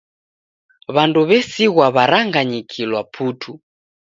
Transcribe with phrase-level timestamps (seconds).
[0.95, 3.51] W'andu w'esighwa w'aranganyikilwa putu.